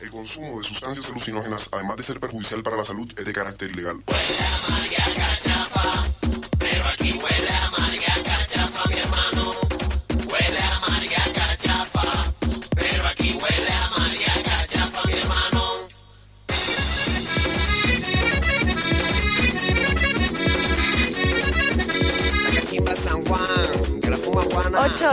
[0.00, 3.70] El consumo de sustancias alucinógenas, además de ser perjudicial para la salud, es de carácter
[3.70, 4.02] ilegal.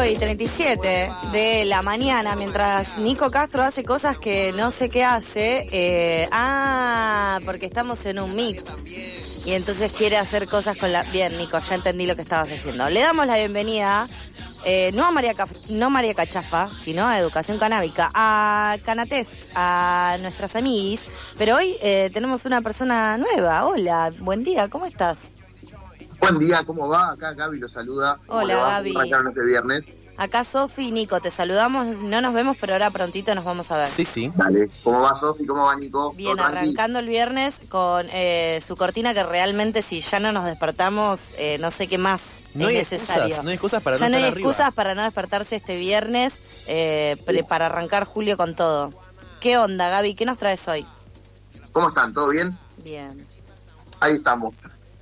[0.03, 5.67] Y 37 de la mañana, mientras Nico Castro hace cosas que no sé qué hace.
[5.71, 8.61] eh, ah, porque estamos en un meet.
[9.45, 11.03] Y entonces quiere hacer cosas con la...
[11.03, 12.89] Bien, Nico, ya entendí lo que estabas haciendo.
[12.89, 14.07] Le damos la bienvenida,
[14.65, 15.33] eh, no, a María
[15.69, 21.07] no María Cachafa, sino a Educación Canábica, a Canatest, a nuestras amiguis.
[21.37, 23.65] Pero hoy eh, tenemos una persona nueva.
[23.65, 25.34] Hola, buen día, ¿cómo estás?
[26.25, 27.11] Buen día, ¿cómo va?
[27.11, 28.19] Acá Gaby lo saluda.
[28.25, 28.55] ¿Cómo Hola?
[28.55, 28.89] Gaby.
[28.93, 29.91] ¿Cómo arrancaron este viernes?
[30.17, 33.77] Acá Sofi y Nico, te saludamos, no nos vemos, pero ahora prontito nos vamos a
[33.77, 33.87] ver.
[33.87, 34.31] Sí, sí.
[34.35, 34.69] Dale.
[34.83, 35.45] ¿Cómo va Sofi?
[35.45, 36.13] ¿Cómo va Nico?
[36.13, 41.33] Bien, arrancando el viernes con eh, su cortina que realmente si ya no nos despertamos,
[41.37, 42.21] eh, no sé qué más
[42.53, 43.23] No es hay necesario.
[43.25, 44.49] excusas, no hay excusas para ya no no hay arriba.
[44.49, 48.91] excusas para no despertarse este viernes, eh, pre- para arrancar julio con todo.
[49.41, 50.15] ¿Qué onda, Gaby?
[50.15, 50.85] ¿Qué nos traes hoy?
[51.73, 52.13] ¿Cómo están?
[52.13, 52.57] ¿Todo bien?
[52.77, 53.27] Bien.
[53.99, 54.55] Ahí estamos.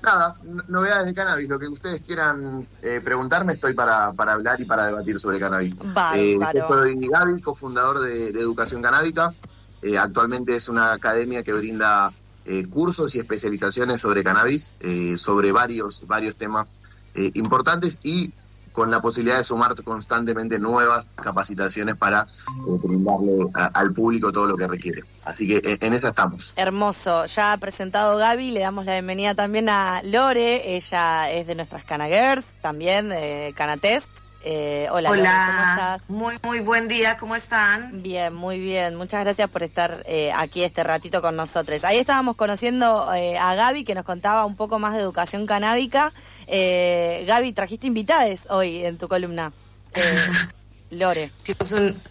[0.04, 0.36] Nada,
[0.68, 1.48] novedades de cannabis.
[1.48, 5.78] Lo que ustedes quieran eh, preguntarme, estoy para, para hablar y para debatir sobre cannabis.
[6.16, 9.34] Eh, yo soy Gaby, cofundador de, de Educación Canábica.
[9.82, 12.12] Eh, actualmente es una academia que brinda
[12.44, 14.74] eh, cursos y especializaciones sobre cannabis,
[15.16, 16.76] sobre varios, varios temas
[17.16, 18.34] importantes y
[18.74, 24.48] con la posibilidad de sumar constantemente nuevas capacitaciones para eh, brindarle a- al público todo
[24.48, 25.04] lo que requiere.
[25.24, 26.52] Así que eh, en eso estamos.
[26.58, 27.26] Hermoso.
[27.28, 30.76] Ya ha presentado Gaby, le damos la bienvenida también a Lore.
[30.76, 34.10] Ella es de nuestras Cana Girls, también de Canatest.
[34.46, 36.10] Eh, hola, Lore, ¿cómo Hola, estás?
[36.10, 38.02] muy muy buen día, ¿cómo están?
[38.04, 38.96] Bien, muy bien.
[38.96, 41.84] Muchas gracias por estar eh, aquí este ratito con nosotros.
[41.86, 46.12] Ahí estábamos conociendo eh, a Gaby que nos contaba un poco más de educación canábica.
[46.48, 49.54] Eh, Gaby, trajiste invitades hoy en tu columna.
[49.94, 50.18] Eh,
[50.92, 51.32] Lore.
[51.44, 52.02] Hicimos un,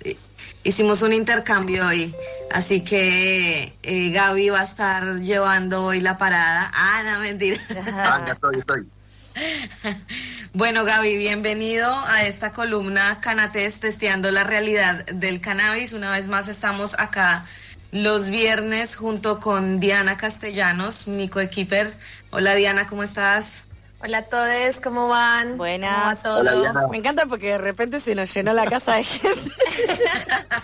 [0.64, 2.14] hicimos un intercambio hoy,
[2.50, 6.70] así que eh, Gaby va a estar llevando hoy la parada.
[6.74, 7.60] Ah, no, mentira.
[7.70, 8.86] Acá estoy, estoy.
[10.54, 15.92] Bueno, Gaby, bienvenido a esta columna Canates testeando la realidad del cannabis.
[15.92, 17.46] Una vez más estamos acá
[17.90, 21.92] los viernes junto con Diana Castellanos, mi coequiper.
[22.30, 23.68] Hola Diana, ¿cómo estás?
[24.04, 25.56] Hola a todos, ¿cómo van?
[25.56, 25.94] Buenas.
[25.94, 26.40] ¿Cómo va todo?
[26.40, 26.88] Hola.
[26.90, 29.50] Me encanta porque de repente se nos llenó la casa de gente.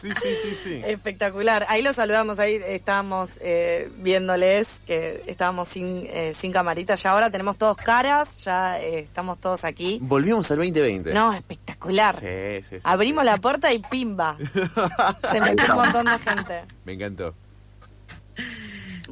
[0.00, 0.82] Sí, sí, sí, sí.
[0.84, 1.66] Espectacular.
[1.68, 6.94] Ahí los saludamos, ahí estábamos eh, viéndoles que estábamos sin, eh, sin camarita.
[6.94, 9.98] Ya ahora tenemos todos caras, ya eh, estamos todos aquí.
[10.02, 11.12] Volvimos al 2020.
[11.14, 12.14] No, espectacular.
[12.14, 12.78] Sí, sí, sí.
[12.84, 13.26] Abrimos sí.
[13.26, 14.36] la puerta y pimba.
[15.32, 16.64] Se metió un montón de gente.
[16.84, 17.34] Me encantó.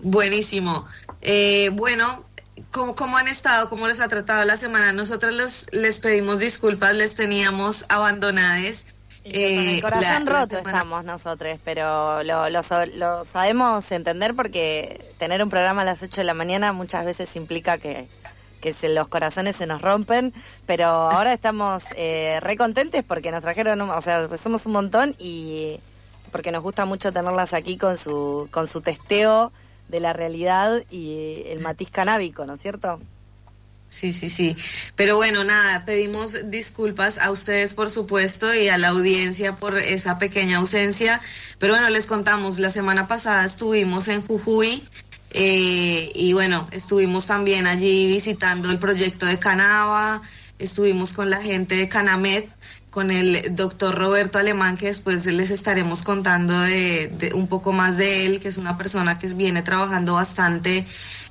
[0.03, 0.87] Buenísimo.
[1.21, 2.25] Eh, bueno,
[2.77, 3.69] ¿cómo, ¿cómo han estado?
[3.69, 4.93] ¿Cómo les ha tratado la semana?
[4.93, 8.95] Nosotros los, les pedimos disculpas, les teníamos abandonades.
[9.25, 12.61] Con el Eh, corazón la- la roto semana- estamos nosotros, pero lo, lo
[12.97, 17.35] lo sabemos entender porque tener un programa a las 8 de la mañana muchas veces
[17.35, 18.09] implica que,
[18.61, 20.33] que se, los corazones se nos rompen,
[20.67, 25.17] pero ahora estamos eh, re contentes porque nos trajeron, o sea, pues somos un montón
[25.19, 25.81] y
[26.31, 29.51] porque nos gusta mucho tenerlas aquí con su, con su testeo
[29.89, 33.01] de la realidad y el matiz canábico, ¿no es cierto?
[33.89, 34.57] Sí, sí, sí.
[34.97, 40.19] Pero bueno, nada, pedimos disculpas a ustedes, por supuesto, y a la audiencia por esa
[40.19, 41.21] pequeña ausencia.
[41.59, 44.83] Pero bueno, les contamos, la semana pasada estuvimos en Jujuy
[45.31, 50.23] eh, y bueno, estuvimos también allí visitando el proyecto de Canava,
[50.59, 52.45] estuvimos con la gente de Canamed,
[52.97, 57.99] con el doctor Roberto Alemán, que después les estaremos contando de, de un poco más
[57.99, 60.83] de él, que es una persona que viene trabajando bastante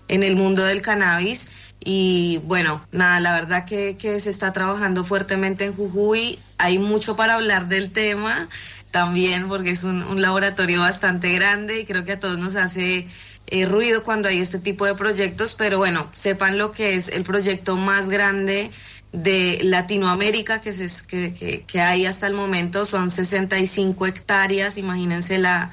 [0.08, 1.74] en el mundo del cannabis.
[1.80, 6.38] Y bueno, nada, la verdad que, que se está trabajando fuertemente en Jujuy.
[6.60, 8.48] Hay mucho para hablar del tema
[8.92, 13.08] también, porque es un, un laboratorio bastante grande y creo que a todos nos hace
[13.48, 15.56] eh, ruido cuando hay este tipo de proyectos.
[15.56, 18.70] Pero bueno, sepan lo que es el proyecto más grande
[19.16, 22.86] de Latinoamérica que, se, que, que, que hay hasta el momento.
[22.86, 25.72] Son 65 hectáreas, imagínense la,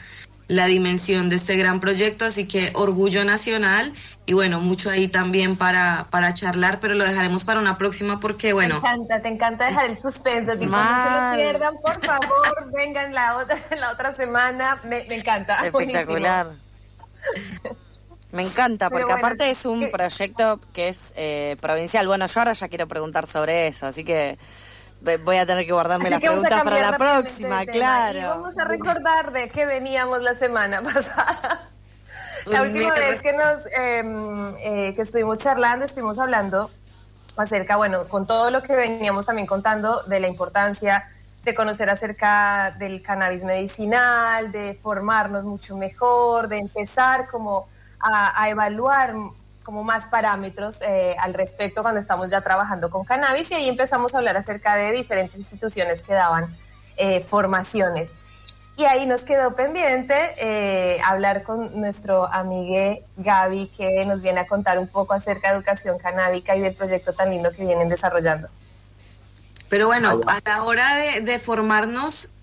[0.48, 3.92] la dimensión de este gran proyecto, así que orgullo nacional
[4.26, 8.52] y bueno, mucho ahí también para, para charlar, pero lo dejaremos para una próxima porque
[8.52, 12.70] bueno, Me encanta, te encanta dejar el suspenso, tipo, no se lo pierdan, por favor,
[12.72, 16.48] vengan la otra, la otra semana, me, me encanta, Espectacular.
[18.32, 22.06] Me encanta, porque bueno, aparte es un ¿qué- proyecto que es eh, provincial.
[22.06, 24.38] Bueno, yo ahora ya quiero preguntar sobre eso, así que
[25.24, 27.62] voy a tener que guardarme las preguntas para la próxima.
[27.62, 28.20] Y claro.
[28.28, 31.68] vamos a recordar de qué veníamos la semana pasada.
[32.46, 34.02] La última vez que nos eh,
[34.60, 36.70] eh, que estuvimos charlando, estuvimos hablando
[37.36, 41.04] acerca, bueno, con todo lo que veníamos también contando de la importancia
[41.44, 47.68] de conocer acerca del cannabis medicinal, de formarnos mucho mejor, de empezar como
[48.02, 49.14] a, a evaluar
[49.62, 54.14] como más parámetros eh, al respecto cuando estamos ya trabajando con cannabis y ahí empezamos
[54.14, 56.54] a hablar acerca de diferentes instituciones que daban
[56.96, 58.16] eh, formaciones.
[58.76, 64.46] Y ahí nos quedó pendiente eh, hablar con nuestro amigue Gaby, que nos viene a
[64.46, 68.48] contar un poco acerca de educación canábica y del proyecto tan lindo que vienen desarrollando.
[69.68, 72.34] Pero bueno, a la hora de, de formarnos,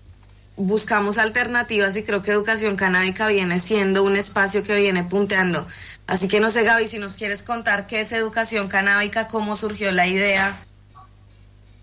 [0.60, 5.66] buscamos alternativas y creo que Educación Canábica viene siendo un espacio que viene punteando.
[6.06, 9.92] Así que no sé, Gaby, si nos quieres contar qué es Educación Canábica, cómo surgió
[9.92, 10.64] la idea.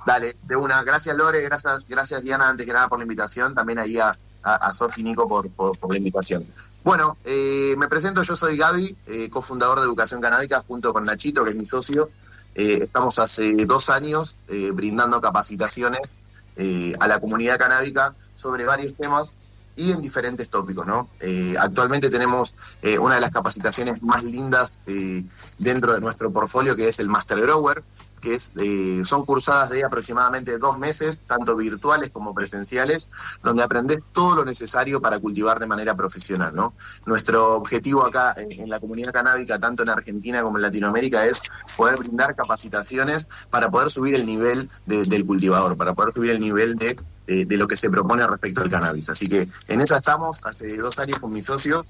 [0.05, 0.83] Dale, de una.
[0.83, 4.73] Gracias Lore, gracias, gracias Diana, antes que nada por la invitación, también ahí a, a,
[4.73, 6.47] Sofi Nico por, por, por la invitación.
[6.83, 11.43] Bueno, eh, me presento, yo soy Gaby, eh, cofundador de Educación Canábica junto con Nachito,
[11.43, 12.09] que es mi socio.
[12.55, 16.17] Eh, estamos hace dos años eh, brindando capacitaciones
[16.57, 19.35] eh, a la comunidad canábica sobre varios temas
[19.77, 21.07] y en diferentes tópicos, ¿no?
[21.19, 25.23] Eh, actualmente tenemos eh, una de las capacitaciones más lindas eh,
[25.59, 27.83] dentro de nuestro portfolio, que es el Master Grower,
[28.27, 33.09] que eh, son cursadas de aproximadamente dos meses, tanto virtuales como presenciales,
[33.43, 36.73] donde aprendes todo lo necesario para cultivar de manera profesional, ¿no?
[37.05, 41.41] Nuestro objetivo acá en, la comunidad canábica, tanto en Argentina como en Latinoamérica, es
[41.77, 46.39] poder brindar capacitaciones para poder subir el nivel de- del cultivador, para poder subir el
[46.39, 49.09] nivel de, de- de lo que se propone respecto al cannabis.
[49.09, 51.85] Así que en esa estamos, hace dos años con mi socio,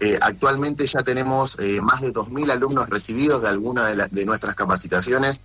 [0.00, 4.24] eh, actualmente ya tenemos eh, más de 2.000 alumnos recibidos de alguna de, la- de
[4.24, 5.42] nuestras capacitaciones.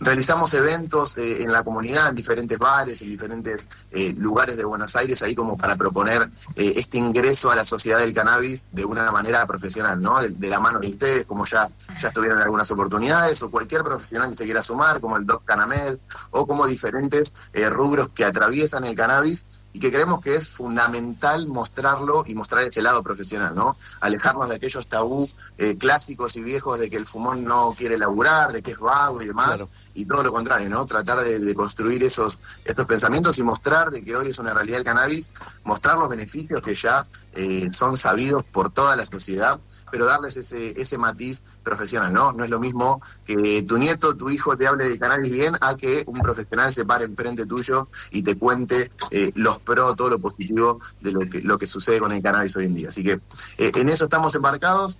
[0.00, 4.94] Realizamos eventos eh, en la comunidad, en diferentes bares, en diferentes eh, lugares de Buenos
[4.94, 9.10] Aires, ahí como para proponer eh, este ingreso a la sociedad del cannabis de una
[9.10, 10.20] manera profesional, ¿no?
[10.22, 11.68] De, la mano de ustedes, como ya,
[12.00, 15.98] ya estuvieron algunas oportunidades, o cualquier profesional que se quiera sumar, como el Doc Canamed,
[16.30, 21.46] o como diferentes eh, rubros que atraviesan el cannabis y que creemos que es fundamental
[21.46, 23.76] mostrarlo y mostrar ese lado profesional, ¿no?
[24.00, 25.28] Alejarnos de aquellos tabú
[25.58, 29.20] eh, clásicos y viejos de que el fumón no quiere laburar, de que es vago
[29.22, 29.68] y demás, Claro.
[29.94, 30.86] y todo lo contrario, ¿no?
[30.86, 34.78] Tratar de, de construir esos estos pensamientos y mostrar de que hoy es una realidad
[34.78, 35.32] el cannabis,
[35.64, 39.60] mostrar los beneficios que ya eh, son sabidos por toda la sociedad,
[39.90, 42.32] pero darles ese, ese matiz profesional, ¿no?
[42.32, 45.76] No es lo mismo que tu nieto, tu hijo te hable de cannabis bien a
[45.76, 50.18] que un profesional se pare enfrente tuyo y te cuente eh, los pros, todo lo
[50.18, 52.88] positivo de lo que, sucede con el cannabis hoy en día.
[52.88, 53.20] Así que
[53.58, 54.98] eh, en eso estamos embarcados.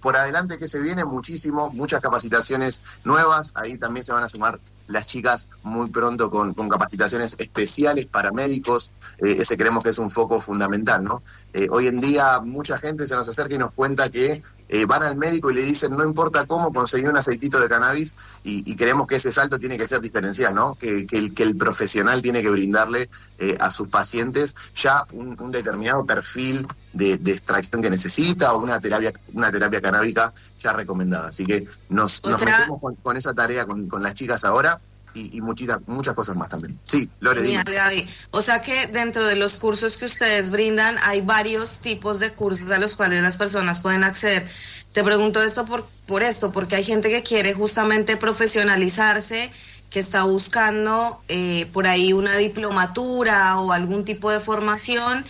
[0.00, 4.60] Por adelante que se viene muchísimo, muchas capacitaciones nuevas, ahí también se van a sumar
[4.86, 9.98] las chicas muy pronto con, con capacitaciones especiales para médicos, eh, ese creemos que es
[9.98, 11.22] un foco fundamental, ¿no?
[11.52, 15.02] Eh, hoy en día mucha gente se nos acerca y nos cuenta que eh, van
[15.02, 18.76] al médico y le dicen no importa cómo conseguir un aceitito de cannabis y, y
[18.76, 20.74] creemos que ese salto tiene que ser diferencial, ¿no?
[20.74, 23.08] Que, que el, que el profesional tiene que brindarle
[23.38, 28.62] eh, a sus pacientes ya un, un determinado perfil de, de extracción que necesita o
[28.62, 31.28] una terapia, una terapia canábica ya recomendada.
[31.28, 34.78] Así que nos, nos metemos con, con esa tarea con, con las chicas ahora
[35.14, 36.78] y, y muchita- muchas cosas más también.
[36.84, 37.62] Sí, Lore, dime.
[37.64, 38.08] Genial, Gaby.
[38.32, 42.70] O sea que dentro de los cursos que ustedes brindan hay varios tipos de cursos
[42.70, 44.46] a los cuales las personas pueden acceder.
[44.92, 49.50] Te pregunto esto por, por esto, porque hay gente que quiere justamente profesionalizarse,
[49.90, 55.24] que está buscando eh, por ahí una diplomatura o algún tipo de formación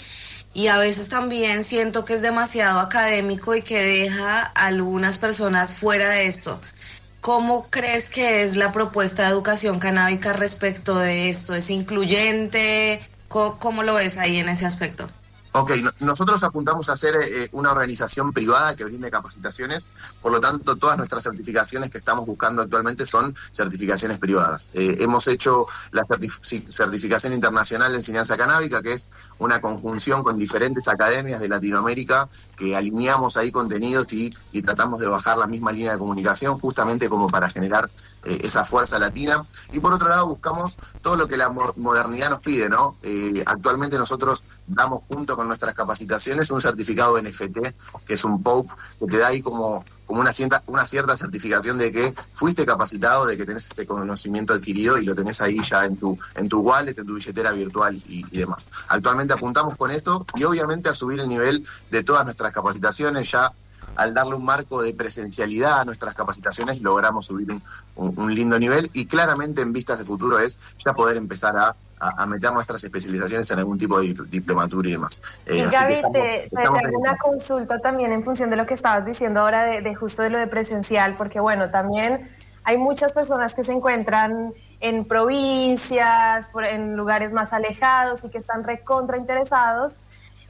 [0.55, 5.79] y a veces también siento que es demasiado académico y que deja a algunas personas
[5.79, 6.61] fuera de esto.
[7.25, 11.55] ¿Cómo crees que es la propuesta de educación canábica respecto de esto?
[11.55, 13.01] ¿Es incluyente?
[13.29, 15.09] ¿Cómo, cómo lo ves ahí en ese aspecto?
[15.57, 19.89] Ok, no- nosotros apuntamos a ser eh, una organización privada que brinde capacitaciones,
[20.21, 24.71] por lo tanto todas nuestras certificaciones que estamos buscando actualmente son certificaciones privadas.
[24.75, 30.89] Eh, hemos hecho la certificación internacional de enseñanza canábica, que es una conjunción con diferentes
[30.89, 34.33] academias de Latinoamérica que alineamos ahí contenidos y,
[34.63, 37.91] tratamos de bajar la misma línea de comunicación justamente como para generar
[38.25, 39.45] eh, esa fuerza latina.
[39.73, 42.97] Y por otro lado buscamos todo lo que la mo- modernidad nos pide, ¿no?
[43.03, 47.59] Eh, actualmente nosotros damos junto con nuestras capacitaciones un certificado NFT,
[48.07, 51.79] que es un POP, que te da ahí como, como una, cierta, una cierta certificación
[51.79, 55.85] de que fuiste capacitado, de que tenés ese conocimiento adquirido y lo tenés ahí ya
[55.85, 58.71] en tu, en tu wallet, en tu billetera virtual y, demás.
[58.89, 63.53] Actualmente apuntamos con esto y obviamente a subir el nivel de todas nuestras capacitaciones, ya
[63.97, 67.61] al darle un marco de presencialidad a nuestras capacitaciones, logramos subir
[67.95, 72.23] un lindo nivel y claramente en vistas de futuro es ya poder empezar a, a-
[72.23, 75.21] a meter nuestras especializaciones en algún tipo de dip- diplomatura y demás.
[75.47, 79.05] Eh, Y Gaby, estamos- te, estamos una consulta también en función de lo que estabas
[79.07, 82.29] diciendo ahora de, de justo de lo de presencial, porque bueno, también
[82.65, 88.39] hay muchas personas que se encuentran en provincias, por- en lugares más alejados y que
[88.39, 89.97] están recontra interesados,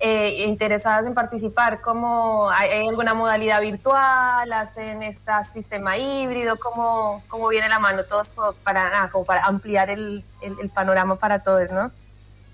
[0.01, 1.81] eh, interesadas en participar.
[1.81, 4.53] ¿Cómo hay, alguna modalidad virtual?
[4.53, 6.59] ¿Hacen este sistema híbrido?
[6.59, 8.31] ¿Cómo, cómo viene la mano todos
[8.63, 11.91] para, nada, como para ampliar el, el- el panorama para todos, no?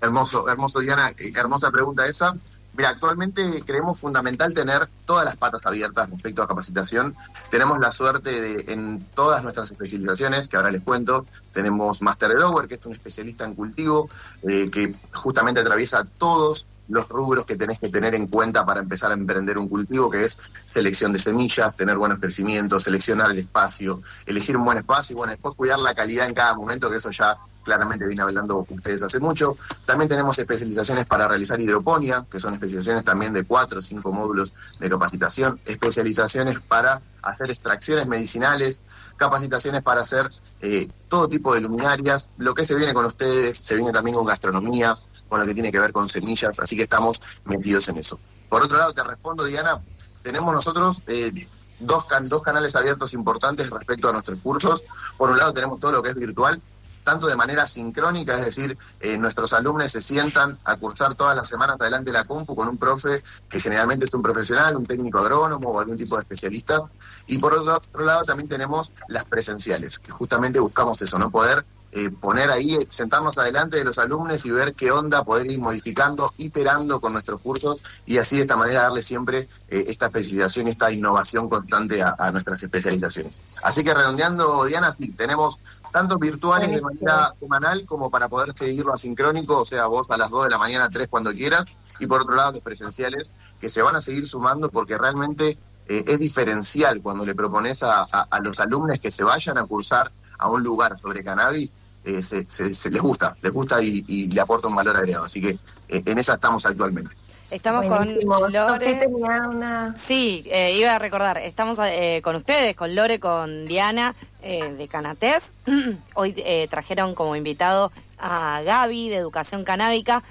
[0.01, 1.11] Hermoso, hermoso, Diana.
[1.11, 2.33] eh, Hermosa pregunta esa.
[2.73, 7.13] Mira, actualmente creemos fundamental tener todas las patas abiertas respecto a capacitación.
[7.49, 12.69] Tenemos la suerte de, en todas nuestras especializaciones, que ahora les cuento, tenemos Master Grower,
[12.69, 14.09] que es un especialista en cultivo,
[14.47, 19.11] eh, que justamente atraviesa todos los rubros que tenés que tener en cuenta para empezar
[19.11, 24.01] a emprender un cultivo, que es selección de semillas, tener buenos crecimientos, seleccionar el espacio,
[24.25, 27.09] elegir un buen espacio y bueno, después cuidar la calidad en cada momento, que eso
[27.09, 29.57] ya claramente viene hablando ustedes hace mucho.
[29.85, 34.53] También tenemos especializaciones para realizar hidroponía, que son especializaciones también de cuatro o cinco módulos
[34.79, 38.83] de capacitación, especializaciones para hacer extracciones medicinales,
[39.17, 40.27] capacitaciones para hacer
[40.61, 42.29] eh, todo tipo de luminarias.
[42.37, 44.93] Lo que se viene con ustedes, se viene también con gastronomía,
[45.29, 48.19] con lo que tiene que ver con semillas, así que estamos metidos en eso.
[48.49, 49.81] Por otro lado, te respondo, Diana,
[50.23, 51.47] tenemos nosotros eh,
[51.79, 54.83] dos, dos canales abiertos importantes respecto a nuestros cursos.
[55.17, 56.61] Por un lado tenemos todo lo que es virtual,
[57.03, 61.47] tanto de manera sincrónica, es decir, eh, nuestros alumnos se sientan a cursar todas las
[61.47, 65.19] semanas adelante de la compu con un profe que generalmente es un profesional, un técnico
[65.19, 66.81] agrónomo o algún tipo de especialista.
[67.27, 72.09] Y por otro, lado también tenemos las presenciales, que justamente buscamos eso, no poder eh,
[72.09, 77.01] poner ahí, sentarnos adelante de los alumnos y ver qué onda, poder ir modificando, iterando
[77.01, 80.89] con nuestros cursos y así de esta manera darle siempre eh, esta especialización y esta
[80.89, 83.41] innovación constante a, a nuestras especializaciones.
[83.61, 85.59] Así que redondeando, Diana, sí, tenemos
[85.91, 90.29] tanto virtuales de manera semanal como para poder seguirlo asincrónico, o sea, vos a las
[90.29, 91.65] 2 de la mañana, 3 cuando quieras,
[91.99, 95.57] y por otro lado los presenciales, que se van a seguir sumando porque realmente
[95.87, 99.65] eh, es diferencial cuando le propones a, a- a los alumnos que se vayan a
[99.65, 104.03] cursar a un lugar sobre cannabis, eh, se, se- se les gusta, les gusta y,
[104.07, 105.25] y le aporta un valor agregado.
[105.25, 105.49] Así que
[105.89, 107.15] eh, en esa estamos actualmente.
[107.51, 108.39] Estamos Buenísimo.
[108.39, 108.95] con Lore.
[108.95, 109.93] tenía una...
[109.97, 114.87] Sí, eh, iba a recordar, estamos eh, con ustedes, con Lore, con Diana eh, de
[114.87, 115.51] Canatés.
[116.15, 120.23] Hoy eh, trajeron como invitado a Gaby de Educación Canábica.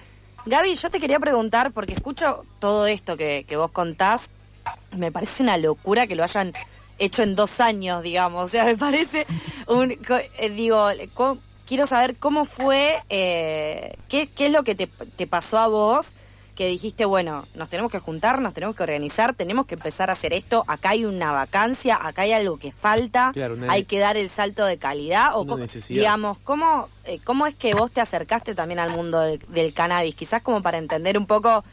[0.46, 4.30] Gaby, yo te quería preguntar, porque escucho todo esto que, que vos contás,
[4.96, 6.54] me parece una locura que lo hayan
[6.98, 8.46] hecho en dos años, digamos.
[8.46, 9.26] O sea, me parece
[9.66, 9.94] un...
[10.56, 10.88] digo,
[11.66, 16.14] quiero saber cómo fue, qué, qué es lo que te, te pasó a vos
[16.60, 20.12] que dijiste, bueno, nos tenemos que juntar, nos tenemos que organizar, tenemos que empezar a
[20.12, 23.98] hacer esto, acá hay una vacancia, acá hay algo que falta, Claro, una- hay que
[23.98, 25.56] dar el salto de calidad, o cómo-
[25.94, 30.14] digamos, ¿cómo, eh, ¿cómo es que vos te acercaste también al mundo del, del cannabis?
[30.14, 31.64] Quizás como para entender un poco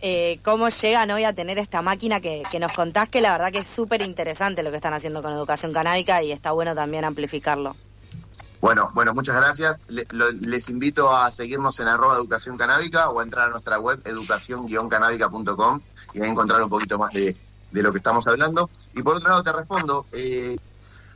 [0.00, 3.52] eh, cómo llegan hoy a tener esta máquina que, que nos contás, que la verdad
[3.52, 7.04] que es súper interesante lo que están haciendo con educación canábica y está bueno también
[7.04, 7.76] amplificarlo.
[8.64, 9.78] Bueno, bueno, muchas gracias.
[9.88, 13.78] Le- lo- les invito a seguirnos en arroba educación canábica o a entrar a nuestra
[13.78, 15.80] web educación-canábica.com
[16.14, 17.36] y ahí encontrar un poquito más de,
[17.70, 18.70] de lo que estamos hablando.
[18.94, 20.56] Y por otro lado te respondo, eh,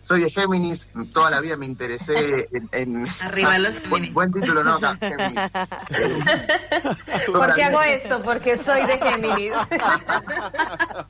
[0.09, 2.69] soy de Géminis, toda la vida me interesé en...
[2.73, 4.15] en- Arriba los buen, Géminis.
[4.15, 4.75] buen título, ¿no?
[4.77, 5.41] Acá, Géminis.
[7.27, 8.23] ¿Por qué hago esto?
[8.23, 9.53] Porque soy de Géminis.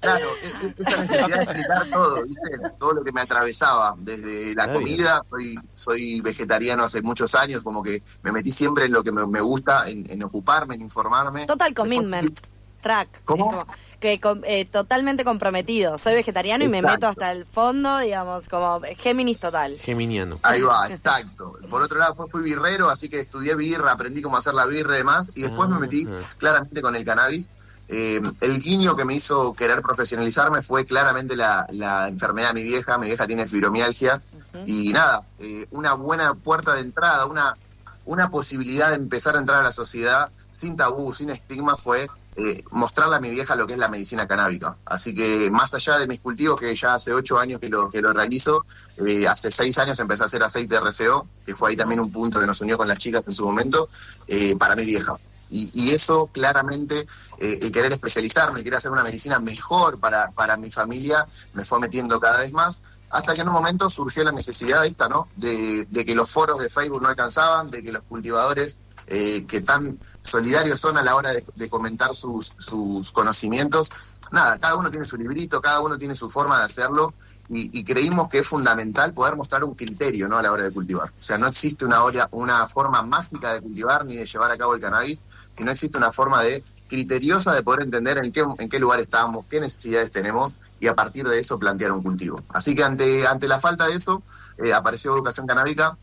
[0.01, 2.71] Claro, es- es- esa necesidad de explicar todo, ¿viste?
[2.79, 7.83] Todo lo que me atravesaba, desde la comida, soy, soy vegetariano hace muchos años, como
[7.83, 11.47] que me metí siempre en lo que me, me gusta, en, en ocuparme, en informarme.
[11.47, 12.41] Total Después- commitment,
[12.81, 13.23] track.
[13.25, 13.51] ¿Cómo?
[13.51, 13.67] Como
[14.01, 15.99] que com- eh, totalmente comprometido.
[15.99, 19.77] Soy vegetariano y me meto hasta el fondo, digamos, como Géminis total.
[19.79, 20.39] Geminiano.
[20.43, 21.59] Ahí va, exacto.
[21.69, 24.95] Por otro lado, después fui birrero, así que estudié birra, aprendí cómo hacer la birra
[24.95, 26.17] y demás, y después me metí Ajá.
[26.39, 27.53] claramente con el cannabis.
[27.89, 32.63] Eh, el guiño que me hizo querer profesionalizarme fue claramente la, la enfermedad de mi
[32.63, 32.99] vieja.
[32.99, 34.23] Mi vieja tiene fibromialgia
[34.65, 37.57] y nada, eh, una buena puerta de entrada, una,
[38.05, 42.09] una posibilidad de empezar a entrar a la sociedad sin tabú, sin estigma fue
[42.41, 44.77] eh, mostrarle a mi vieja lo que es la medicina canábica.
[44.85, 48.01] Así que más allá de mis cultivos, que ya hace ocho años que lo, que
[48.01, 48.65] lo realizo,
[48.97, 52.13] eh, hace seis años empecé a hacer aceite de RCO, que fue ahí también un
[52.13, 53.89] punto que nos unió con las chicas en su momento,
[54.29, 55.19] eh, para mi vieja.
[55.51, 57.07] Y, eso claramente,
[57.39, 61.81] el querer especializarme, el querer hacer una medicina mejor para, para mi familia, me fue
[61.81, 65.27] metiendo cada vez más, hasta que en un momento surgió la necesidad esta, ¿no?
[65.37, 70.81] De, que los foros de Facebook no alcanzaban, de que los cultivadores que tan solidarios
[70.81, 73.91] son a la hora de, comentar sus, sus conocimientos.
[74.31, 77.15] Nada, cada uno tiene su librito, cada uno tiene su forma de hacerlo
[77.49, 80.39] y, y creímos que es fundamental poder mostrar un criterio ¿no?
[80.39, 81.09] a la hora de cultivar.
[81.09, 84.57] O sea, no existe una, hora, una forma mágica de cultivar ni de llevar a
[84.57, 85.23] cabo el cannabis,
[85.57, 89.45] sino existe una forma de criteriosa de poder entender en qué, en qué lugar estamos,
[89.49, 92.41] qué necesidades tenemos y a partir de eso plantear un cultivo.
[92.49, 94.23] Así que ante, ante la falta de eso,
[94.59, 95.97] eh, apareció Educación Canábica,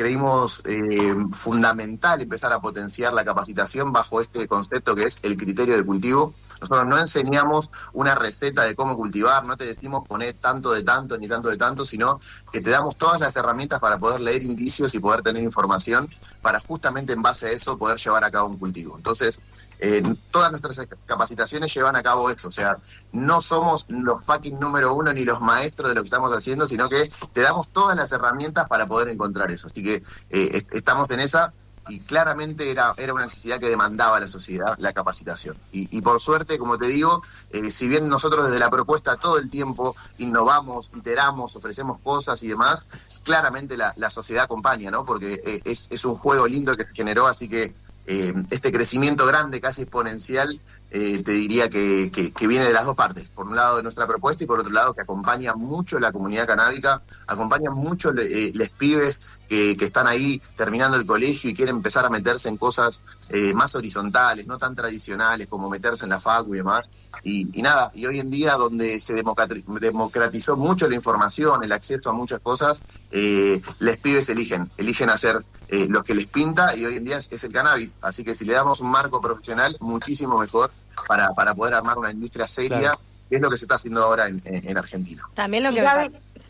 [0.00, 5.76] creímos eh, fundamental empezar a potenciar la capacitación bajo este concepto que es el criterio
[5.76, 6.32] de cultivo.
[6.58, 11.18] Nosotros no enseñamos una receta de cómo cultivar, no te decimos poner tanto de tanto
[11.18, 12.18] ni tanto de tanto, sino
[12.50, 16.08] que te damos todas las herramientas para poder leer indicios y poder tener información
[16.40, 18.96] para justamente en base a eso poder llevar a cabo un cultivo.
[18.96, 19.38] Entonces,
[19.80, 22.76] eh, todas nuestras capacitaciones llevan a cabo eso, o sea,
[23.12, 26.88] no somos los fucking número uno ni los maestros de lo que estamos haciendo, sino
[26.88, 29.66] que te damos todas las herramientas para poder encontrar eso.
[29.66, 29.94] Así que
[30.30, 31.52] eh, est- estamos en esa
[31.88, 35.56] y claramente era, era una necesidad que demandaba la sociedad la capacitación.
[35.72, 39.38] Y, y por suerte, como te digo, eh, si bien nosotros desde la propuesta todo
[39.38, 42.86] el tiempo innovamos, iteramos, ofrecemos cosas y demás,
[43.24, 45.04] claramente la, la sociedad acompaña, ¿no?
[45.04, 47.74] Porque eh, es, es un juego lindo que se generó, así que
[48.12, 53.28] eh, este crecimiento grande, casi exponencial, eh, te diría que, viene de las dos partes.
[53.28, 56.48] Por un lado de nuestra propuesta y por otro lado que acompaña mucho la comunidad
[56.48, 61.76] canábica, acompaña mucho eh, les pibes que, que están ahí terminando el colegio y quieren
[61.76, 66.18] empezar a meterse en cosas eh, más horizontales, no tan tradicionales como meterse en la
[66.18, 66.86] facu y demás.
[67.22, 71.72] Y, y nada, y hoy en día donde se democrati- democratizó mucho la información, el
[71.72, 76.74] acceso a muchas cosas, eh, les pibes eligen, eligen hacer eh, lo que les pinta
[76.76, 77.98] y hoy en día es, es el cannabis.
[78.00, 80.70] Así que si le damos un marco profesional, muchísimo mejor
[81.08, 82.98] para, para poder armar una industria seria, Claro.
[83.28, 85.22] que es lo que se está haciendo ahora en, en- en Argentina.
[85.34, 85.82] También lo que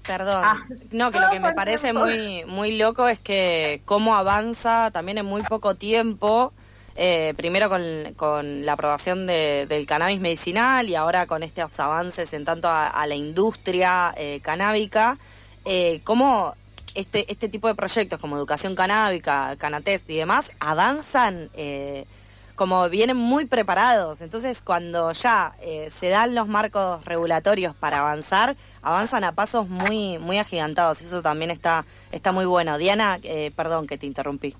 [0.07, 0.57] perdón, Ah.
[0.93, 5.27] no, que lo que me parece muy muy loco es que cómo avanza también en
[5.27, 6.53] muy poco tiempo,
[6.97, 7.69] eh, primero
[8.17, 12.89] con, la aprobación de- del cannabis medicinal y ahora con estos avances en tanto a,
[12.89, 15.19] a la industria eh, canábica,
[15.65, 16.55] eh, cómo
[16.95, 22.05] este, este tipo de proyectos como educación canábica, canatest y demás avanzan eh,
[22.57, 24.21] como vienen muy preparados.
[24.21, 30.19] Entonces, cuando ya eh, se dan los marcos regulatorios para avanzar, avanzan a pasos muy
[30.19, 31.01] muy agigantados.
[31.01, 32.77] Eso también está está muy bueno.
[32.77, 34.55] Diana, eh, perdón que te interrumpí.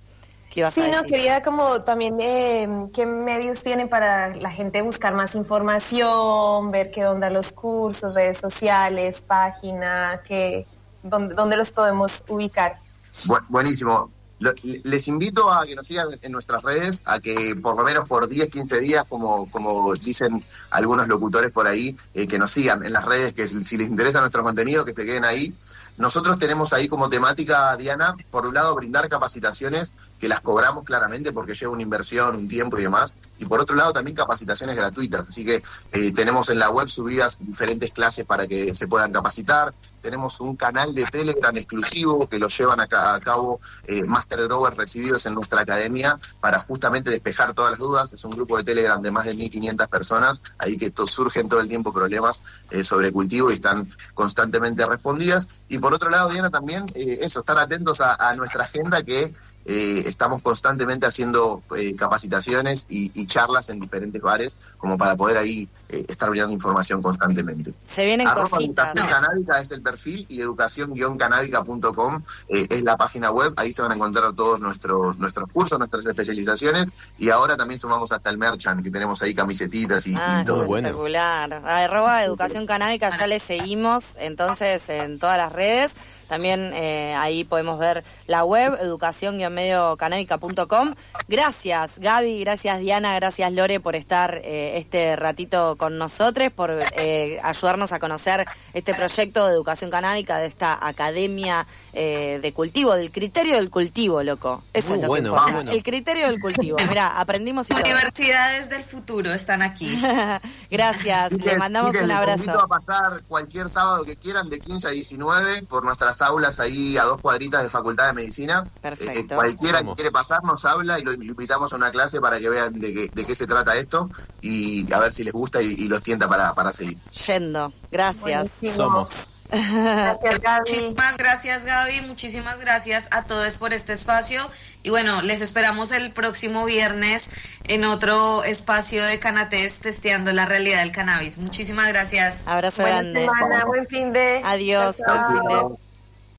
[0.51, 4.83] ¿Qué ibas Sí, a no, quería como también eh, qué medios tienen para la gente
[4.83, 10.67] buscar más información, ver qué onda los cursos, redes sociales, página, qué,
[11.03, 12.79] dónde, dónde los podemos ubicar.
[13.27, 14.11] Bu- buenísimo.
[14.41, 18.09] Lo- les invito a que nos sigan en nuestras redes, a que por lo menos
[18.09, 22.85] por 10, 15 días, como, como dicen algunos locutores por ahí, eh, que nos sigan
[22.85, 25.55] en las redes, que si si les interesa nuestro contenido, que se queden ahí.
[25.99, 31.33] Nosotros tenemos ahí como temática, Diana, por un lado, brindar capacitaciones que las cobramos claramente
[31.33, 33.17] porque lleva una inversión, un tiempo y demás.
[33.39, 35.27] Y por otro lado, también capacitaciones gratuitas.
[35.29, 39.73] Así que eh, tenemos en la web subidas diferentes clases para que se puedan capacitar.
[40.03, 44.43] Tenemos un canal de Telegram exclusivo que lo llevan a, ca- a cabo eh, Master
[44.45, 48.13] Growers recibidos en nuestra academia para justamente despejar todas las dudas.
[48.13, 51.69] Es un grupo de Telegram de más de 1.500 personas, ahí que surgen todo el
[51.69, 55.49] tiempo problemas eh, sobre cultivo y están constantemente respondidas.
[55.69, 59.33] Y por otro lado, Diana, también eso, estar atentos a nuestra agenda que
[59.67, 65.37] eh, estamos constantemente haciendo eh, capacitaciones y, y charlas en diferentes bares como para poder
[65.37, 67.75] ahí eh, estar brindando información constantemente.
[67.85, 68.89] Se vienen Arroba cositas.
[68.95, 73.53] educación canábica es el perfil y educación-canábica.com eh, es la página web.
[73.57, 78.13] Ahí se van a encontrar todos nuestros nuestros cursos, nuestras especializaciones y ahora también sumamos
[78.13, 80.67] hasta el merchant que tenemos ahí camisetitas y, y Ah, todo.
[80.67, 80.89] bueno.
[80.89, 81.53] espectacular.
[81.65, 85.93] Arroba Educación Canábica, ya le seguimos entonces en todas las redes.
[86.31, 90.95] También eh, ahí podemos ver la web, educación-mediocanábica.com.
[91.27, 97.41] Gracias Gaby, gracias Diana, gracias Lore por estar eh, este ratito con nosotros, por eh,
[97.43, 103.11] ayudarnos a conocer este proyecto de educación canábica, de esta academia eh, de cultivo, del
[103.11, 104.63] criterio del cultivo, loco.
[104.73, 105.73] Eso Muy es lo bueno, que muy bueno.
[105.73, 106.77] El criterio del cultivo.
[106.89, 107.81] Mira, aprendimos y todo.
[107.81, 110.01] Universidades del futuro están aquí.
[110.71, 112.61] Gracias, Así le mandamos un les invito abrazo.
[112.61, 117.05] a pasar cualquier sábado que quieran de 15 a 19 por nuestras aulas ahí a
[117.05, 118.67] dos cuadritas de Facultad de Medicina.
[118.81, 119.35] Perfecto.
[119.35, 119.97] Eh, cualquiera Somos.
[119.97, 122.93] que quiere pasar nos habla y lo invitamos a una clase para que vean de
[122.95, 124.09] qué, de qué se trata esto
[124.41, 126.99] y a ver si les gusta y, y los tienta para, para seguir.
[127.27, 127.73] Yendo.
[127.91, 128.21] Gracias.
[128.61, 128.75] Buenísimo.
[128.75, 129.33] Somos.
[129.53, 130.71] Gracias, Gaby.
[130.71, 134.49] Muchísimas gracias Gaby, muchísimas gracias a todos por este espacio
[134.85, 140.79] y bueno, les esperamos el próximo viernes en otro espacio de Canatés testeando la realidad
[140.79, 141.39] del cannabis.
[141.39, 142.45] Muchísimas gracias.
[142.47, 143.21] Abrazo Buena grande.
[143.23, 144.41] semana, buen fin de.
[144.45, 145.90] Adiós, Chao, buen fin de-.